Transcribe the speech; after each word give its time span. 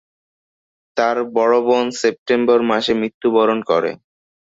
তার 0.97 1.17
বড় 1.35 1.55
বোন 1.67 1.85
সেপ্টেম্বর 1.99 2.59
মাসে 2.69 2.93
মৃত্যুবরণ 3.01 3.59
করে। 3.69 3.91